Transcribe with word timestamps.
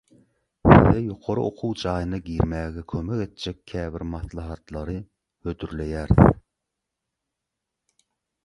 Size 0.67 1.01
ýokary 1.01 1.41
okuw 1.49 1.75
jaýyna 1.81 2.19
girmäge 2.29 2.85
kömek 2.93 3.21
etjek 3.25 3.61
käbir 3.73 4.07
maslahatlary 4.15 4.97
hödürleýäris. 5.49 6.35